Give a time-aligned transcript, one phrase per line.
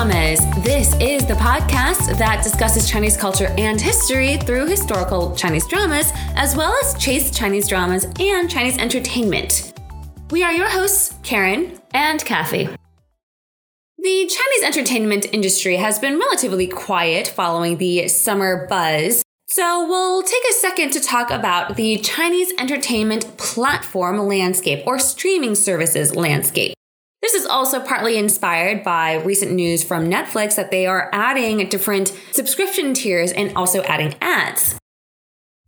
[0.00, 0.40] Dramas.
[0.64, 6.56] This is the podcast that discusses Chinese culture and history through historical Chinese dramas, as
[6.56, 9.74] well as chase Chinese dramas and Chinese entertainment.
[10.30, 12.70] We are your hosts, Karen and Kathy.
[13.98, 19.22] The Chinese entertainment industry has been relatively quiet following the summer buzz.
[19.48, 25.54] So, we'll take a second to talk about the Chinese entertainment platform landscape or streaming
[25.54, 26.74] services landscape.
[27.22, 32.16] This is also partly inspired by recent news from Netflix that they are adding different
[32.32, 34.78] subscription tiers and also adding ads.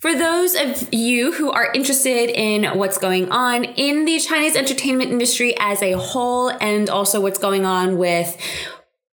[0.00, 5.10] For those of you who are interested in what's going on in the Chinese entertainment
[5.10, 8.36] industry as a whole and also what's going on with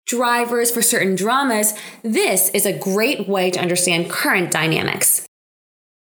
[0.06, 5.26] drivers for certain dramas, this is a great way to understand current dynamics.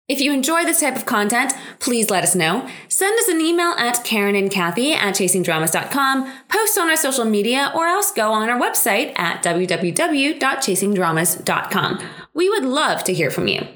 [0.06, 2.68] If you enjoy this type of content, please let us know.
[2.88, 7.72] Send us an email at Karen and Kathy at chasingdramas.com, post on our social media,
[7.74, 12.08] or else go on our website at www.chasingdramas.com.
[12.34, 13.66] We would love to hear from you.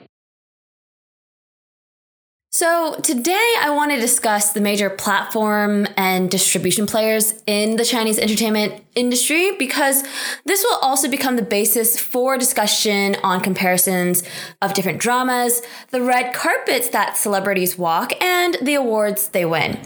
[2.58, 8.18] So, today I want to discuss the major platform and distribution players in the Chinese
[8.18, 10.02] entertainment industry because
[10.44, 14.24] this will also become the basis for discussion on comparisons
[14.60, 19.78] of different dramas, the red carpets that celebrities walk, and the awards they win.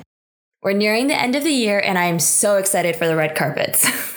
[0.63, 3.37] We're nearing the end of the year, and I am so excited for the red
[3.37, 3.85] carpets.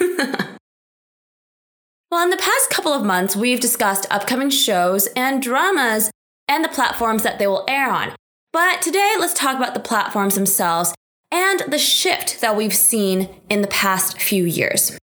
[2.10, 6.10] well, in the past couple of months, we've discussed upcoming shows and dramas
[6.48, 8.14] and the platforms that they will air on.
[8.52, 10.94] But today, let's talk about the platforms themselves
[11.30, 14.98] and the shift that we've seen in the past few years.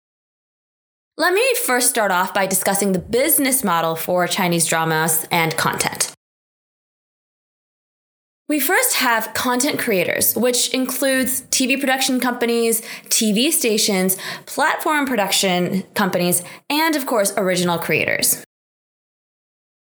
[1.18, 6.14] Let me first start off by discussing the business model for Chinese dramas and content.
[8.48, 14.18] We first have content creators, which includes TV production companies, TV stations,
[14.48, 18.44] platform production companies, and of course, original creators.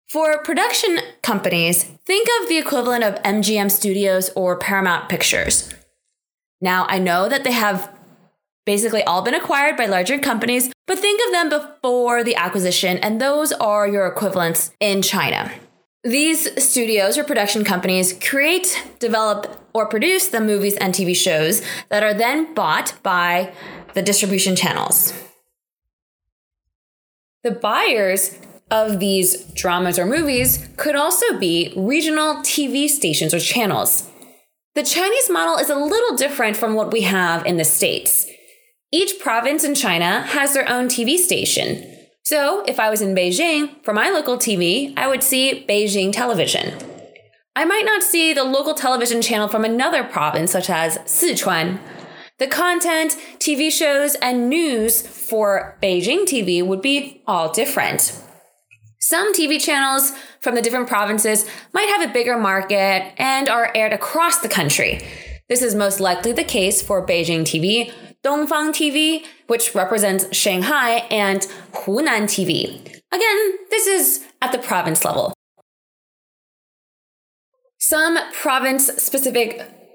[0.08, 5.74] For production companies, think of the equivalent of MGM Studios or Paramount Pictures.
[6.60, 7.92] Now, I know that they have
[8.64, 13.20] basically all been acquired by larger companies, but think of them before the acquisition, and
[13.20, 15.50] those are your equivalents in China.
[16.04, 22.04] These studios or production companies create, develop, or produce the movies and TV shows that
[22.04, 23.52] are then bought by
[23.94, 25.12] the distribution channels.
[27.42, 28.38] The buyers
[28.70, 34.10] of these dramas or movies could also be regional TV stations or channels.
[34.74, 38.26] The Chinese model is a little different from what we have in the States.
[38.92, 41.92] Each province in China has their own TV station.
[42.24, 46.76] So, if I was in Beijing, for my local TV, I would see Beijing television.
[47.54, 51.78] I might not see the local television channel from another province, such as Sichuan.
[52.38, 58.12] The content, TV shows, and news for Beijing TV would be all different.
[59.08, 63.92] Some TV channels from the different provinces might have a bigger market and are aired
[63.92, 65.00] across the country.
[65.48, 67.92] This is most likely the case for Beijing TV,
[68.24, 72.80] Dongfang TV, which represents Shanghai, and Hunan TV.
[73.12, 75.32] Again, this is at the province level.
[77.78, 79.85] Some province specific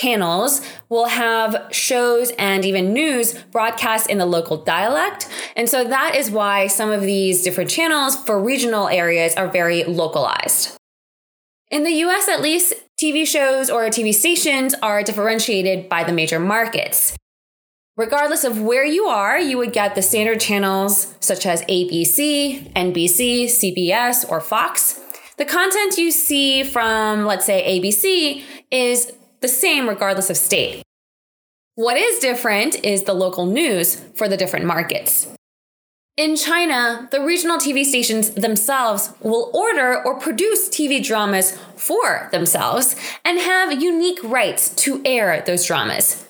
[0.00, 5.28] channels will have shows and even news broadcast in the local dialect.
[5.56, 9.84] And so that is why some of these different channels for regional areas are very
[9.84, 10.76] localized.
[11.70, 16.38] In the US, at least, TV shows or TV stations are differentiated by the major
[16.38, 17.16] markets.
[17.96, 23.44] Regardless of where you are, you would get the standard channels such as ABC, NBC,
[23.44, 25.00] CBS, or Fox.
[25.36, 29.12] The content you see from, let's say, ABC is
[29.44, 30.82] the same regardless of state.
[31.74, 35.28] What is different is the local news for the different markets.
[36.16, 42.96] In China, the regional TV stations themselves will order or produce TV dramas for themselves
[43.22, 46.24] and have unique rights to air those dramas.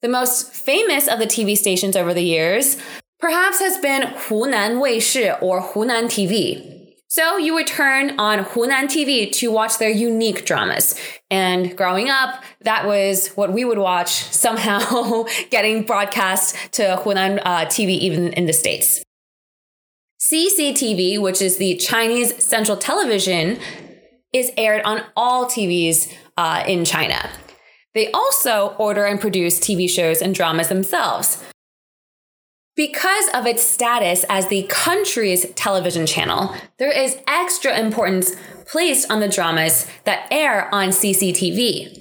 [0.00, 2.76] The most famous of the TV stations over the years
[3.18, 6.81] perhaps has been Hunan Weishi or Hunan TV.
[7.12, 10.98] So you would turn on Hunan TV to watch their unique dramas.
[11.30, 17.66] And growing up, that was what we would watch somehow getting broadcast to Hunan uh,
[17.66, 19.04] TV even in the States.
[20.22, 23.58] CCTV, which is the Chinese Central Television,
[24.32, 27.28] is aired on all TVs uh, in China.
[27.92, 31.44] They also order and produce TV shows and dramas themselves.
[32.74, 38.34] Because of its status as the country's television channel, there is extra importance
[38.66, 41.98] placed on the dramas that air on CCTV.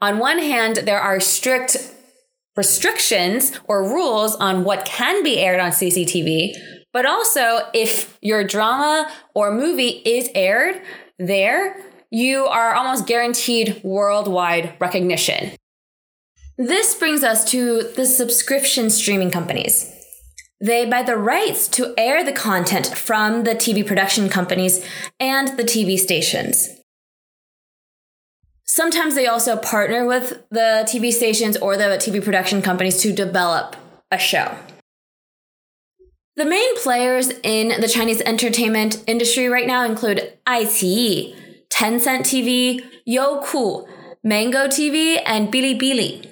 [0.00, 1.76] On one hand, there are strict
[2.56, 6.54] restrictions or rules on what can be aired on CCTV,
[6.94, 10.80] but also if your drama or movie is aired
[11.18, 11.76] there,
[12.10, 15.52] you are almost guaranteed worldwide recognition.
[16.58, 19.90] This brings us to the subscription streaming companies.
[20.60, 24.84] They buy the rights to air the content from the TV production companies
[25.18, 26.68] and the TV stations.
[28.64, 33.74] Sometimes they also partner with the TV stations or the TV production companies to develop
[34.10, 34.56] a show.
[36.36, 41.34] The main players in the Chinese entertainment industry right now include iQIYI,
[41.70, 43.86] Tencent TV, Youku,
[44.22, 46.31] Mango TV, and Bilibili.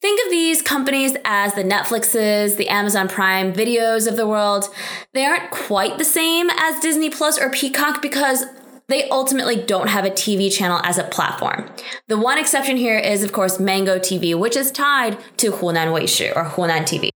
[0.00, 4.66] Think of these companies as the Netflixes, the Amazon Prime videos of the world.
[5.12, 8.44] They aren't quite the same as Disney Plus or Peacock because
[8.86, 11.68] they ultimately don't have a TV channel as a platform.
[12.06, 16.34] The one exception here is, of course, Mango TV, which is tied to Hunan Weishi
[16.34, 17.10] or Hunan TV.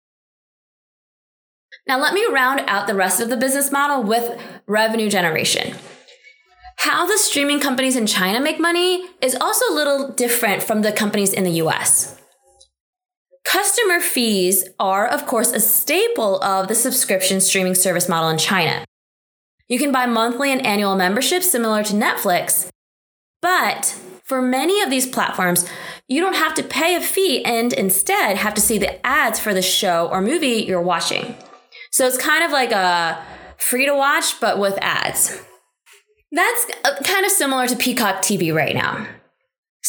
[1.89, 5.75] Now, let me round out the rest of the business model with revenue generation.
[6.77, 10.93] How the streaming companies in China make money is also a little different from the
[10.93, 12.18] companies in the US.
[13.49, 18.85] Customer fees are, of course, a staple of the subscription streaming service model in China.
[19.69, 22.69] You can buy monthly and annual memberships similar to Netflix.
[23.41, 25.67] But for many of these platforms,
[26.09, 29.55] you don't have to pay a fee and instead have to see the ads for
[29.55, 31.35] the show or movie you're watching.
[31.91, 33.25] So it's kind of like a
[33.56, 35.41] free to watch, but with ads.
[36.31, 39.06] That's uh, kind of similar to Peacock TV right now.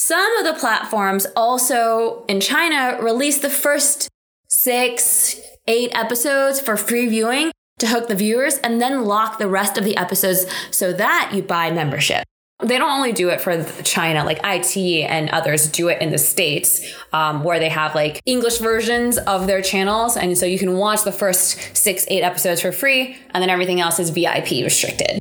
[0.01, 4.07] Some of the platforms also in China release the first
[4.47, 5.37] six,
[5.67, 9.83] eight episodes for free viewing to hook the viewers and then lock the rest of
[9.83, 12.23] the episodes so that you buy membership.
[12.63, 16.17] They don't only do it for China, like iQIYI and others do it in the
[16.17, 16.81] States,
[17.11, 20.15] um, where they have like English versions of their channels.
[20.15, 23.81] And so you can watch the first six, eight episodes for free, and then everything
[23.81, 25.19] else is VIP restricted.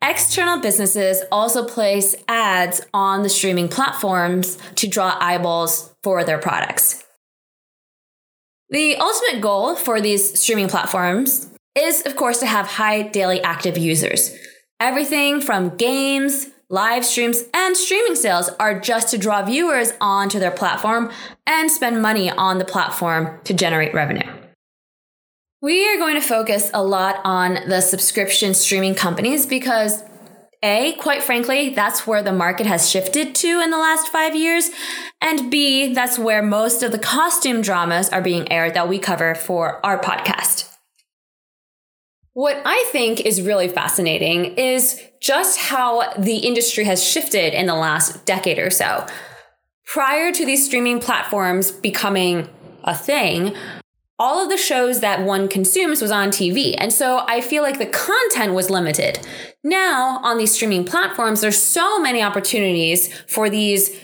[0.00, 7.04] External businesses also place ads on the streaming platforms to draw eyeballs for their products.
[8.70, 13.76] The ultimate goal for these streaming platforms is, of course, to have high daily active
[13.76, 14.34] users.
[14.78, 20.50] Everything from games, live streams, and streaming sales are just to draw viewers onto their
[20.52, 21.10] platform
[21.46, 24.30] and spend money on the platform to generate revenue.
[25.60, 30.04] We are going to focus a lot on the subscription streaming companies because
[30.62, 34.70] a, quite frankly, that's where the market has shifted to in the last five years.
[35.20, 39.34] And B, that's where most of the costume dramas are being aired that we cover
[39.34, 40.72] for our podcast.
[42.34, 47.74] What I think is really fascinating is just how the industry has shifted in the
[47.74, 49.06] last decade or so.
[49.86, 52.48] Prior to these streaming platforms becoming
[52.84, 53.56] a thing,
[54.18, 56.74] all of the shows that one consumes was on TV.
[56.76, 59.20] And so I feel like the content was limited.
[59.62, 63.96] Now on these streaming platforms, there's so many opportunities for these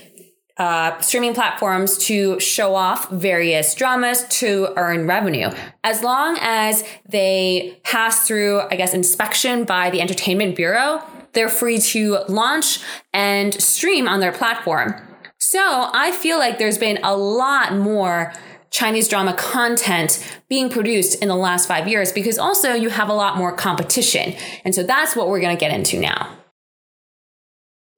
[0.57, 5.51] uh, streaming platforms to show off various dramas to earn revenue.
[5.83, 11.03] As long as they pass through, I guess, inspection by the Entertainment Bureau,
[11.33, 12.79] they're free to launch
[13.13, 14.95] and stream on their platform.
[15.39, 18.33] So I feel like there's been a lot more
[18.75, 23.13] Chinese drama content being produced in the last five years because also you have a
[23.13, 24.35] lot more competition.
[24.65, 26.37] And so that's what we're going to get into now.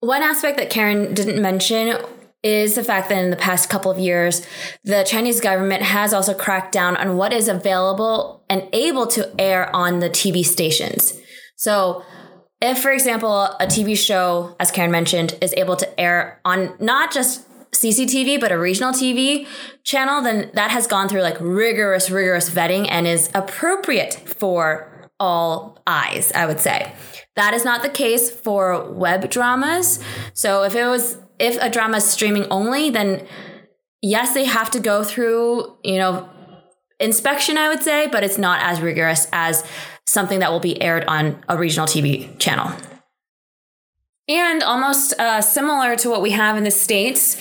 [0.00, 1.96] One aspect that Karen didn't mention
[2.42, 4.46] is the fact that in the past couple of years,
[4.84, 9.74] the Chinese government has also cracked down on what is available and able to air
[9.74, 11.18] on the TV stations.
[11.56, 12.04] So,
[12.60, 17.12] if, for example, a TV show, as Karen mentioned, is able to air on not
[17.12, 17.45] just
[17.80, 19.46] CCTV, but a regional TV
[19.84, 25.78] channel, then that has gone through like rigorous, rigorous vetting and is appropriate for all
[25.86, 26.92] eyes, I would say.
[27.36, 30.00] That is not the case for web dramas.
[30.34, 33.26] So if it was, if a drama is streaming only, then
[34.02, 36.28] yes, they have to go through, you know,
[36.98, 39.64] inspection, I would say, but it's not as rigorous as
[40.06, 42.72] something that will be aired on a regional TV channel.
[44.28, 47.36] And almost uh, similar to what we have in the States,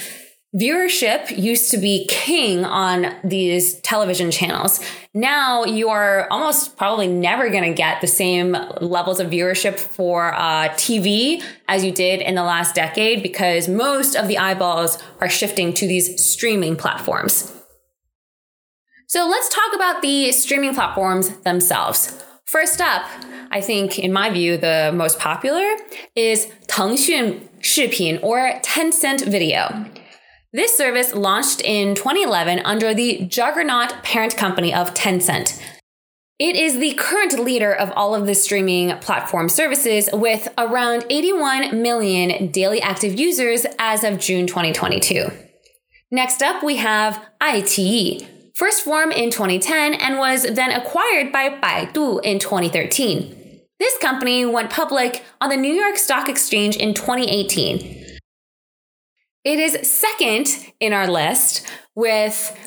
[0.55, 4.79] viewership used to be king on these television channels.
[5.13, 10.33] Now you are almost probably never going to get the same levels of viewership for
[10.33, 15.29] uh, TV as you did in the last decade because most of the eyeballs are
[15.29, 17.51] shifting to these streaming platforms.
[19.07, 22.21] So let's talk about the streaming platforms themselves.
[22.45, 23.05] First up,
[23.51, 25.65] I think, in my view, the most popular
[26.15, 29.85] is Tengxun Shipin or Tencent Video.
[30.55, 35.62] This service launched in 2011 under the juggernaut parent company of Tencent.
[36.39, 41.81] It is the current leader of all of the streaming platform services with around 81
[41.81, 45.27] million daily active users as of June 2022.
[46.09, 52.24] Next up, we have iQIYI, first formed in 2010 and was then acquired by Baidu
[52.24, 53.59] in 2013.
[53.77, 58.04] This company went public on the New York Stock Exchange in 2018.
[59.45, 62.57] It is second in our list with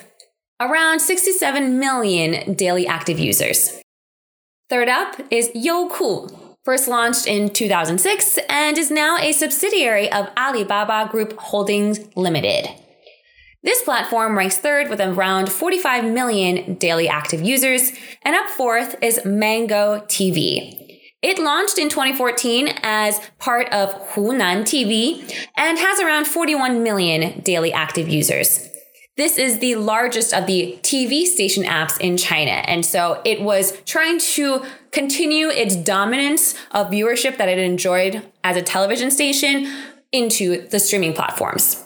[0.61, 3.83] around 67 million daily active users.
[4.71, 11.11] Third up is Youku, first launched in 2006 and is now a subsidiary of Alibaba
[11.11, 12.69] Group Holdings Limited.
[13.65, 17.91] This platform ranks third with around 45 million daily active users,
[18.23, 20.88] and up fourth is Mango TV.
[21.21, 27.73] It launched in 2014 as part of Hunan TV and has around 41 million daily
[27.73, 28.69] active users.
[29.17, 32.53] This is the largest of the TV station apps in China.
[32.53, 38.57] And so it was trying to continue its dominance of viewership that it enjoyed as
[38.57, 39.75] a television station
[40.13, 41.85] into the streaming platforms.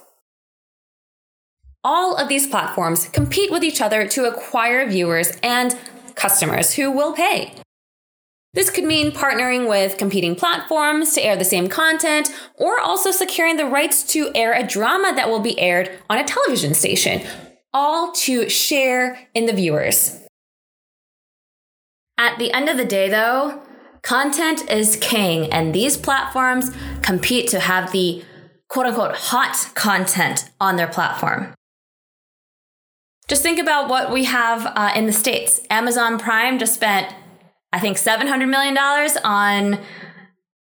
[1.82, 5.74] All of these platforms compete with each other to acquire viewers and
[6.14, 7.61] customers who will pay.
[8.54, 13.56] This could mean partnering with competing platforms to air the same content, or also securing
[13.56, 17.22] the rights to air a drama that will be aired on a television station,
[17.72, 20.20] all to share in the viewers.
[22.18, 23.62] At the end of the day, though,
[24.02, 28.22] content is king, and these platforms compete to have the
[28.68, 31.54] quote unquote hot content on their platform.
[33.28, 35.62] Just think about what we have uh, in the States.
[35.70, 37.14] Amazon Prime just spent,
[37.72, 38.76] I think, $700 million
[39.24, 39.80] on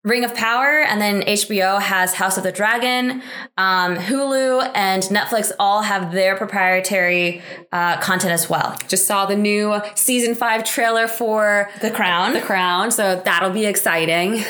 [0.03, 3.21] Ring of Power, and then HBO has House of the Dragon.
[3.57, 7.41] Um, Hulu and Netflix all have their proprietary
[7.71, 8.75] uh, content as well.
[8.87, 12.33] Just saw the new season five trailer for The Crown.
[12.33, 14.43] The Crown, so that'll be exciting.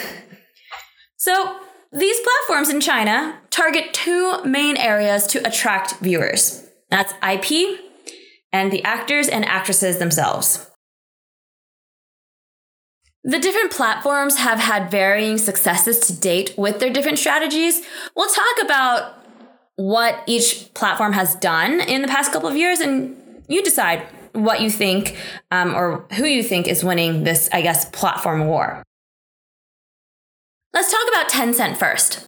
[1.18, 1.58] So,
[1.92, 7.80] these platforms in China target two main areas to attract viewers that's IP
[8.54, 10.70] and the actors and actresses themselves.
[13.24, 17.82] The different platforms have had varying successes to date with their different strategies.
[18.16, 19.14] We'll talk about
[19.76, 24.62] what each platform has done in the past couple of years, and you decide what
[24.62, 25.18] you think
[25.52, 28.84] um, or who you think is winning this, I guess, platform war.
[30.74, 32.26] Let's talk about Tencent first.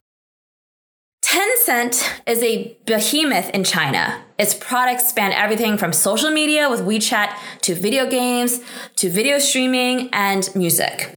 [1.34, 4.22] Tencent is a behemoth in China.
[4.38, 8.60] Its products span everything from social media with WeChat to video games
[8.94, 11.12] to video streaming and music.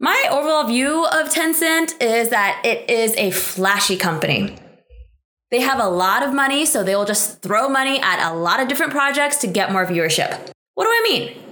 [0.00, 4.56] My overall view of Tencent is that it is a flashy company.
[5.52, 8.58] They have a lot of money, so they will just throw money at a lot
[8.58, 10.36] of different projects to get more viewership.
[10.74, 11.51] What do I mean?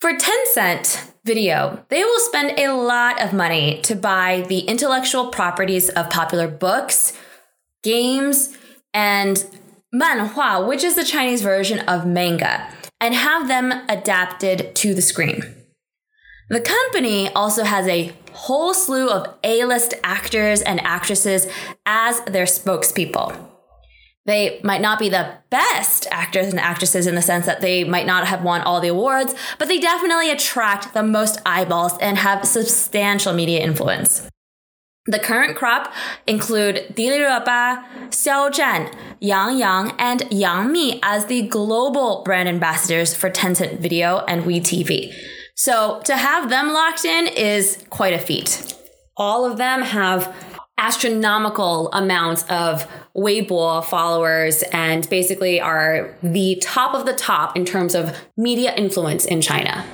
[0.00, 5.88] For Tencent, video, they will spend a lot of money to buy the intellectual properties
[5.88, 7.18] of popular books,
[7.82, 8.56] games,
[8.94, 9.44] and
[9.92, 12.68] manhua, which is the Chinese version of manga,
[13.00, 15.42] and have them adapted to the screen.
[16.48, 21.48] The company also has a whole slew of A list actors and actresses
[21.84, 23.36] as their spokespeople.
[24.28, 28.06] They might not be the best actors and actresses in the sense that they might
[28.06, 32.44] not have won all the awards, but they definitely attract the most eyeballs and have
[32.44, 34.28] substantial media influence.
[35.06, 35.94] The current crop
[36.26, 43.14] include Di Ba, Xiao Zhan, Yang Yang, and Yang Mi as the global brand ambassadors
[43.14, 45.10] for Tencent Video and WeTV.
[45.54, 48.74] So to have them locked in is quite a feat.
[49.16, 50.34] All of them have
[50.78, 57.94] astronomical amounts of Weibo followers and basically are the top of the top in terms
[57.94, 59.84] of media influence in China.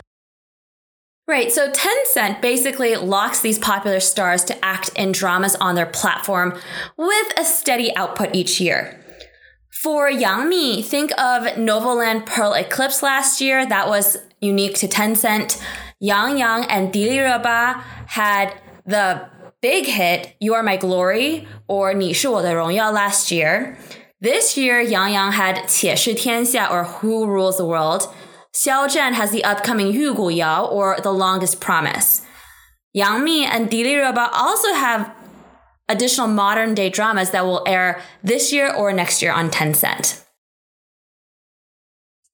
[1.27, 6.61] Right, so Tencent basically locks these popular stars to act in dramas on their platform
[6.99, 9.01] with a steady output each year.
[9.71, 13.67] For Yang Mi, think of Novoland Pearl Eclipse last year.
[13.67, 15.61] That was unique to Tencent.
[15.99, 19.29] Yang Yang and Di Ba had the
[19.65, 23.77] big hit You Are My Glory or 你是我的荣耀 last year.
[24.21, 28.11] This year, Yang Yang had 且试天下 or Who Rules the World.
[28.53, 32.21] Xiao Zhan has the upcoming Yu Gu Yao or The Longest Promise.
[32.93, 35.11] Yang Mi and Dili Raba also have
[35.89, 40.23] additional modern day dramas that will air this year or next year on Tencent.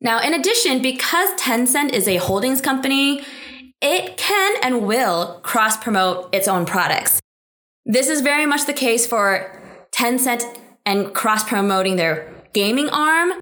[0.00, 3.22] Now, in addition, because Tencent is a holdings company,
[3.80, 7.20] it can and will cross promote its own products.
[7.86, 9.60] This is very much the case for
[9.90, 10.44] Tencent
[10.84, 13.32] and cross promoting their gaming arm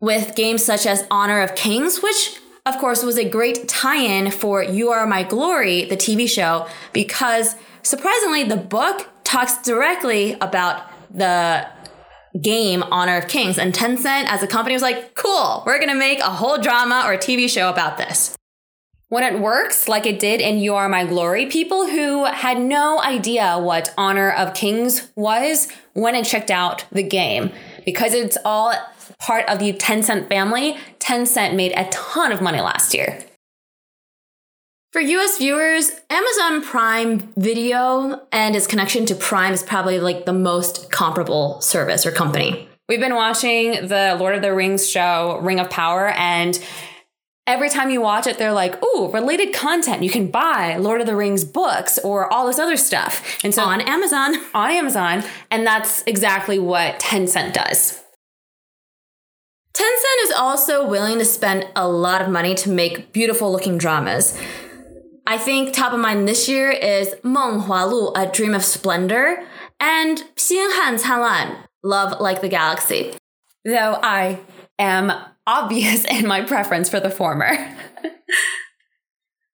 [0.00, 4.62] with games such as Honor of Kings, which of course was a great tie-in for
[4.62, 11.66] You Are My Glory, the TV show, because surprisingly the book talks directly about the
[12.40, 15.94] game Honor of Kings and Tencent as a company was like, "Cool, we're going to
[15.94, 18.34] make a whole drama or TV show about this."
[19.08, 23.00] When it works, like it did in You Are My Glory, people who had no
[23.02, 27.52] idea what Honor of Kings was went and checked out the game.
[27.84, 28.72] Because it's all
[29.18, 33.22] part of the Tencent family, Tencent made a ton of money last year.
[34.94, 40.32] For US viewers, Amazon Prime Video and its connection to Prime is probably like the
[40.32, 42.68] most comparable service or company.
[42.86, 46.62] We've been watching the Lord of the Rings show, Ring of Power, and
[47.46, 50.02] every time you watch it, they're like, ooh, related content.
[50.02, 53.38] You can buy Lord of the Rings books or all this other stuff.
[53.44, 54.36] And so on Amazon.
[54.54, 55.24] On Amazon.
[55.50, 58.00] And that's exactly what Tencent does.
[59.74, 64.38] Tencent is also willing to spend a lot of money to make beautiful looking dramas.
[65.26, 69.44] I think top of mind this year is Meng Hua Lu, A Dream of Splendor,
[69.80, 73.14] and Xing Han Canlan, Love Like the Galaxy.
[73.64, 74.40] Though I
[74.78, 75.12] am
[75.46, 77.54] obvious in my preference for the former.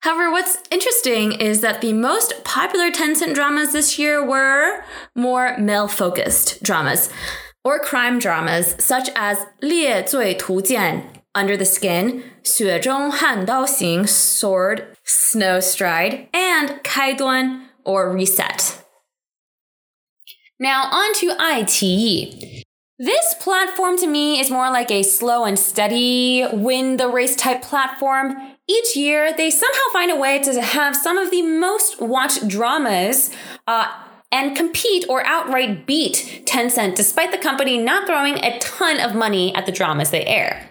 [0.03, 4.83] However, what's interesting is that the most popular Tencent dramas this year were
[5.15, 7.11] more male focused dramas
[7.63, 11.03] or crime dramas such as 猎罪图鉴,
[11.35, 18.83] Under the Skin, Xue Zhong Han Dao Xing Sword, Snow Stride, and 开端 or Reset.
[20.59, 22.60] Now on to iQIYI.
[23.03, 27.63] This platform to me is more like a slow and steady win the race type
[27.63, 28.37] platform.
[28.69, 33.31] Each year, they somehow find a way to have some of the most watched dramas
[33.67, 33.91] uh,
[34.31, 39.55] and compete or outright beat Tencent, despite the company not throwing a ton of money
[39.55, 40.69] at the dramas they air.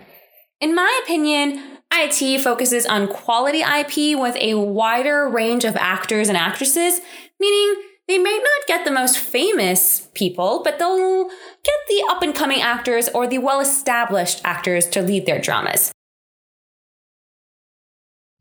[0.62, 6.38] In my opinion, iQIYI focuses on quality IP with a wider range of actors and
[6.38, 7.01] actresses,
[7.39, 11.26] meaning they may not get the most famous people, but they'll
[11.63, 15.91] get the up and coming actors or the well established actors to lead their dramas.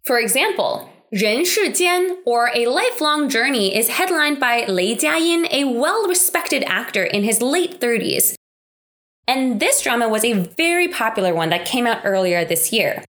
[0.04, 6.64] For example, 人世间, or A Lifelong Journey, is headlined by Lei Jiayin, a well respected
[6.64, 8.34] actor in his late 30s.
[9.26, 13.04] And this drama was a very popular one that came out earlier this year.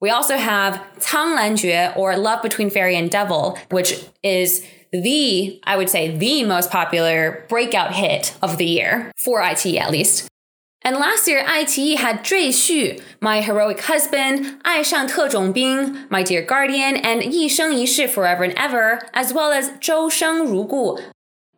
[0.00, 5.76] We also have Cang Lan or Love Between Fairy and Devil, which is the, I
[5.76, 10.28] would say, the most popular breakout hit of the year, for iQIYI at least.
[10.82, 17.20] And last year, iQIYI had Zhui Xu, My Heroic Husband, 爱上特种兵, My Dear Guardian, and
[17.22, 20.98] 一生一世 Forever and Ever, as well as 周生如故.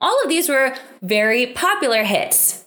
[0.01, 2.62] All of these were very popular hits.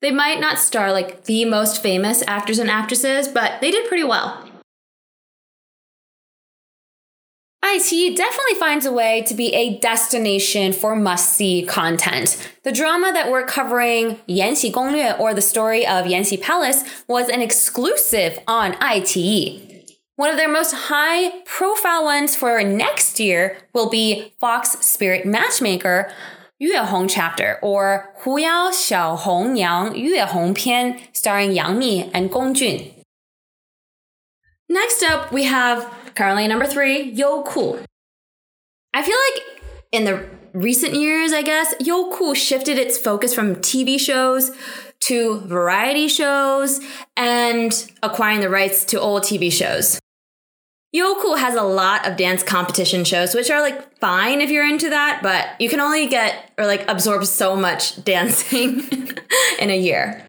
[0.00, 4.04] They might not star like the most famous actors and actresses, but they did pretty
[4.04, 4.47] well.
[7.64, 12.36] iQIYI definitely finds a way to be a destination for must see content.
[12.62, 17.42] The drama that we're covering, Yanxi Gonglue, or the story of Yanxi Palace, was an
[17.42, 19.68] exclusive on iQIYI.
[20.14, 26.12] One of their most high profile ones for next year will be Fox Spirit Matchmaker,
[26.58, 32.10] Yue Hong chapter, or Hu Yao Xiao Hong Niang Yue Hong Pian, starring Yang Mi
[32.12, 32.90] and Gong Jun.
[34.68, 37.84] Next up, we have Currently number three, Youku.
[38.94, 43.98] I feel like in the recent years, I guess, Youku shifted its focus from TV
[43.98, 44.50] shows
[45.00, 46.80] to variety shows
[47.16, 50.00] and acquiring the rights to old TV shows.
[50.94, 54.88] Youku has a lot of dance competition shows, which are like fine if you're into
[54.88, 58.82] that, but you can only get or like absorb so much dancing
[59.58, 60.27] in a year.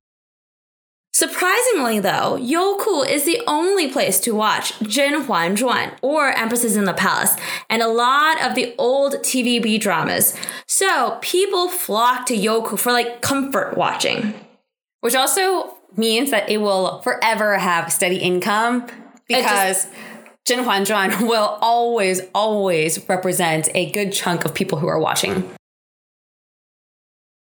[1.19, 6.86] Surprisingly, though, Youku is the only place to watch Zhen Huan Zhuan or Empresses in
[6.86, 7.36] the Palace
[7.69, 10.34] and a lot of the old TVB dramas.
[10.65, 14.34] So people flock to Youku for like comfort watching,
[15.01, 18.88] which also means that it will forever have steady income
[19.27, 19.88] because
[20.47, 25.51] Zhen Huan Zhuan will always, always represent a good chunk of people who are watching.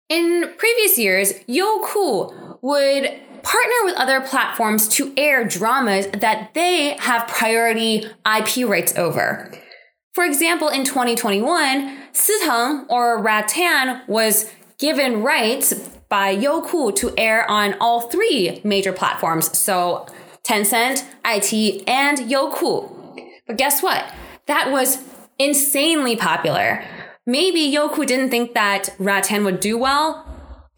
[0.08, 7.28] In previous years, Youku would partner with other platforms to air dramas that they have
[7.28, 9.52] priority IP rights over.
[10.14, 15.72] For example, in 2021, Siteng or Rattan was given rights
[16.08, 19.56] by Youku to air on all three major platforms.
[19.56, 20.06] So
[20.42, 22.90] Tencent, iQIYI, and Youku.
[23.46, 24.12] But guess what?
[24.46, 24.98] That was
[25.38, 26.84] insanely popular.
[27.26, 30.26] Maybe Youku didn't think that Rattan would do well,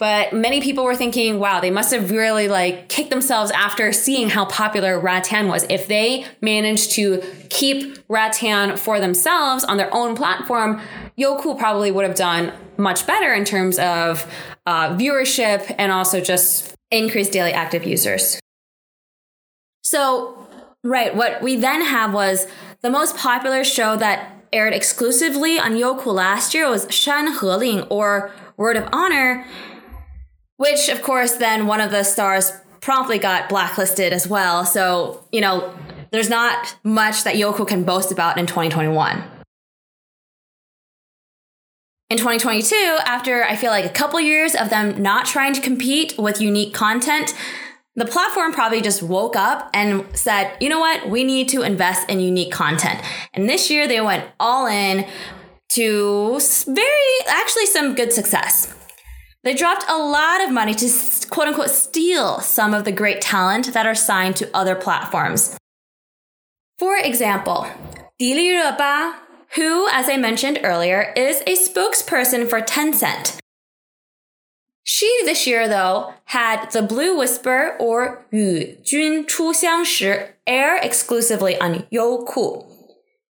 [0.03, 4.31] But many people were thinking, wow, they must have really like kicked themselves after seeing
[4.31, 5.65] how popular Rattan was.
[5.71, 10.81] If they managed to keep Rattan for themselves on their own platform,
[11.17, 14.29] Youku probably would have done much better in terms of
[14.67, 18.41] uh, viewership and also just increased daily active users.
[19.85, 20.49] So,
[20.83, 22.49] right, what we then have was
[22.81, 28.33] the most popular show that aired exclusively on Youku last year was Shan Heling or
[28.57, 29.47] Word of Honor
[30.63, 34.65] which of course then one of the stars promptly got blacklisted as well.
[34.65, 35.75] So, you know,
[36.13, 39.25] there's not much that Youku can boast about in 2021.
[42.11, 46.15] In 2022, after I feel like a couple years of them not trying to compete
[46.17, 47.35] with unique content,
[47.97, 52.09] the platform probably just woke up and said, you know what, we need to invest
[52.09, 53.01] in unique content.
[53.33, 55.07] And this year they went all in
[55.71, 58.77] to very, actually, some good success.
[59.45, 60.89] They dropped a lot of money to
[61.31, 65.57] quote unquote steal some of the great talent that are signed to other platforms.
[66.79, 67.67] For example,
[68.21, 69.17] Dili Ruba,
[69.55, 73.39] who, as I mentioned earlier, is a spokesperson for Tencent.
[74.85, 80.15] She this year, though, had the Blue Whisper or Yu Jun Chu Xiang Shi
[80.47, 82.67] air exclusively on Youku.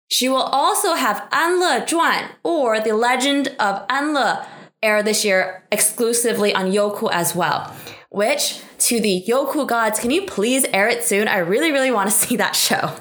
[0.09, 4.47] She will also have Anle Zhuan or The Legend of Anle
[4.83, 7.75] air this year exclusively on Youku as well.
[8.11, 11.29] Which, to the Youku gods, can you please air it soon?
[11.29, 12.97] I really, really want to see that show.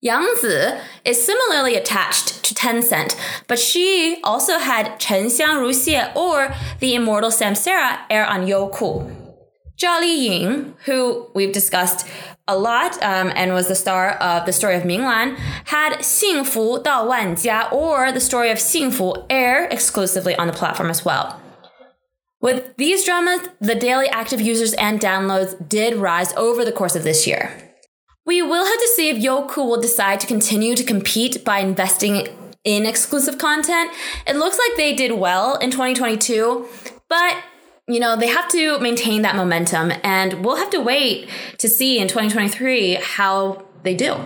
[0.00, 6.52] Yang Zi is similarly attached to Tencent, but she also had Chen Xiang Ruxie or
[6.80, 9.22] The Immortal Samsara air on Youku.
[9.76, 12.06] Zhao Liying, who we've discussed
[12.48, 17.68] a lot um, and was the star of the story of Ming Lan, had 幸福到万家
[17.70, 21.40] or the story of 幸福 air exclusively on the platform as well.
[22.40, 27.04] With these dramas, the daily active users and downloads did rise over the course of
[27.04, 27.50] this year.
[28.26, 32.28] We will have to see if Youku will decide to continue to compete by investing
[32.64, 33.92] in exclusive content.
[34.26, 36.66] It looks like they did well in 2022,
[37.08, 37.36] but
[37.94, 41.28] you know, they have to maintain that momentum, and we'll have to wait
[41.58, 44.16] to see in 2023 how they do.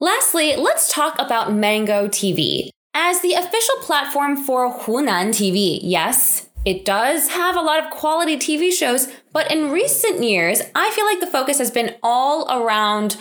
[0.00, 2.70] Lastly, let's talk about Mango TV.
[2.94, 8.36] As the official platform for Hunan TV, yes, it does have a lot of quality
[8.36, 13.16] TV shows, but in recent years, I feel like the focus has been all around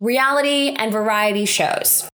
[0.00, 2.08] reality and variety shows.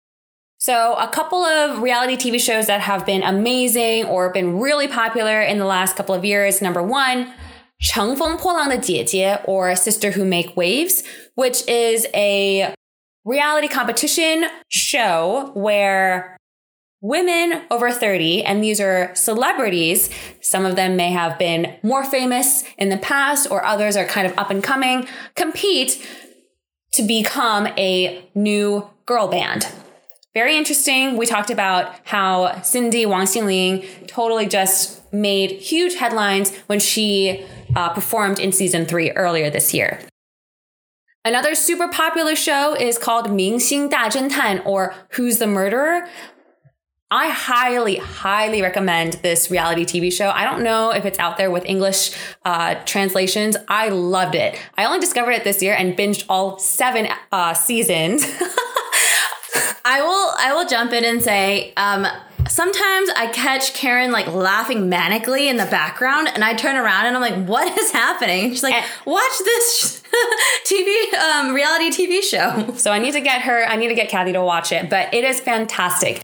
[0.62, 5.40] So, a couple of reality TV shows that have been amazing or been really popular
[5.42, 6.62] in the last couple of years.
[6.62, 7.32] Number one,
[7.80, 11.04] 乘风破浪的姐姐 or Sister Who Make Waves,
[11.36, 12.74] which is a
[13.24, 16.38] reality competition show where
[17.02, 20.10] women over 30, and these are celebrities,
[20.42, 24.26] some of them may have been more famous in the past or others are kind
[24.26, 26.04] of up and coming, compete
[26.94, 29.68] to become a new girl band
[30.35, 31.17] very interesting.
[31.17, 37.45] We talked about how Cindy Wang Xinling totally just made huge headlines when she
[37.77, 40.01] uh, performed in season three earlier this year.
[41.25, 46.09] Another super popular show is called Ming Xing Da Tan or Who's the Murderer?
[47.13, 50.31] I highly, highly recommend this reality TV show.
[50.31, 52.17] I don't know if it's out there with English
[52.47, 53.55] uh, translations.
[53.69, 54.59] I loved it.
[54.79, 58.25] I only discovered it this year and binged all seven uh, seasons.
[59.93, 62.07] I will I will jump in and say um,
[62.49, 67.15] sometimes I catch Karen like laughing manically in the background, and I turn around and
[67.15, 70.03] I'm like, "What is happening?" She's like, "Watch this
[70.65, 73.67] TV um, reality TV show." So I need to get her.
[73.67, 76.23] I need to get Kathy to watch it, but it is fantastic.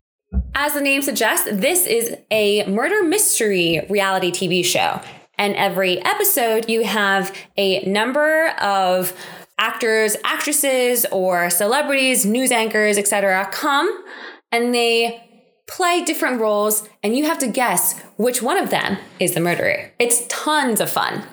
[0.54, 5.02] As the name suggests, this is a murder mystery reality TV show.
[5.37, 9.12] And every episode, you have a number of
[9.58, 14.04] actors, actresses, or celebrities, news anchors, etc., come
[14.52, 15.23] and they
[15.67, 19.91] play different roles, and you have to guess which one of them is the murderer.
[19.97, 21.23] It's tons of fun.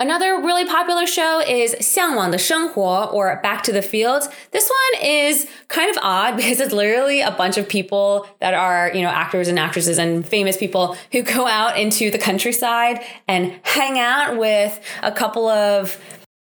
[0.00, 4.28] Another really popular show is 向往的生活 or Back to the Fields.
[4.50, 8.90] This one is kind of odd because it's literally a bunch of people that are,
[8.92, 13.60] you know, actors and actresses and famous people who go out into the countryside and
[13.62, 15.96] hang out with a couple of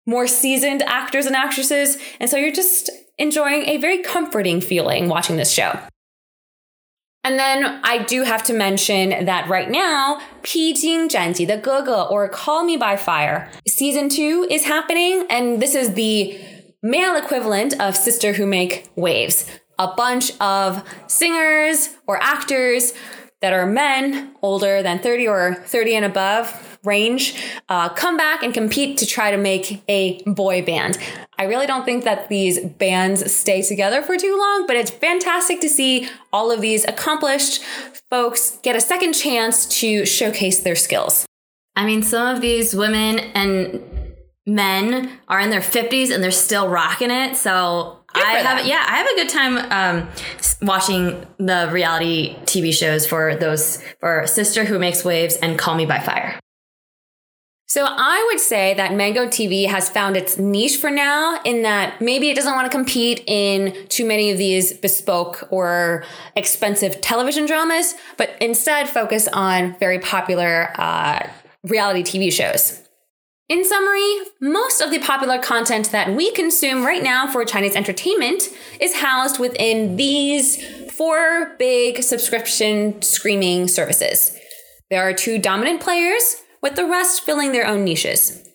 [0.07, 1.97] more seasoned actors and actresses.
[2.19, 5.79] And so you're just enjoying a very comforting feeling watching this show.
[7.25, 12.97] And then I do have to mention that right now, 披荆斩棘的哥哥 or Call Me by
[12.97, 16.37] Fire season 2 is happening and this is the
[16.81, 19.45] male equivalent of Sister Who Make Waves.
[19.79, 22.93] A bunch of singers or actors
[23.41, 28.54] that are men older than 30 or 30 and above range uh, come back and
[28.54, 30.98] compete to try to make a boy band.
[31.38, 35.60] I really don't think that these bands stay together for too long, but it's fantastic
[35.60, 37.62] to see all of these accomplished
[38.10, 41.26] folks get a second chance to showcase their skills.
[41.76, 43.84] I mean, some of these women and
[44.46, 47.36] men are in their 50s and they're still rocking it.
[47.36, 50.08] So I have, yeah, I have a good time um,
[50.62, 55.86] watching the reality TV shows for those for Sister Who Makes Waves and Call Me
[55.86, 56.40] by Fire.
[57.70, 62.00] So I would say that Mango TV has found its niche for now in that
[62.00, 66.02] maybe it doesn't want to compete in too many of these bespoke or
[66.34, 71.28] expensive television dramas, but instead focus on very popular uh,
[71.62, 72.82] reality TV shows.
[73.50, 78.44] In summary, most of the popular content that we consume right now for Chinese entertainment
[78.80, 80.56] is housed within these
[80.92, 84.34] four big subscription streaming services.
[84.90, 88.48] There are two dominant players, with the rest filling their own niches.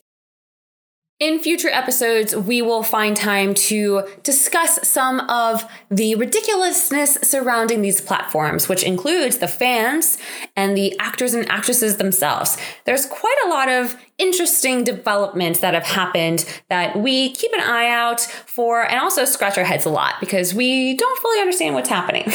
[1.20, 8.02] In future episodes, we will find time to discuss some of the ridiculousness surrounding these
[8.02, 10.18] platforms, which includes the fans
[10.58, 12.58] and the actors and actresses themselves.
[12.84, 17.90] There's quite a lot of interesting developments that have happened that we keep an eye
[17.90, 21.90] out for and also scratch our heads a lot because we don't fully understand what's
[21.90, 22.26] happening.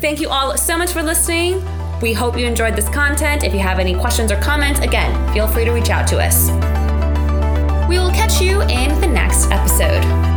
[0.00, 1.87] Thank you all so much for listening.
[2.00, 3.42] We hope you enjoyed this content.
[3.42, 6.48] If you have any questions or comments, again, feel free to reach out to us.
[7.88, 10.27] We will catch you in the next episode.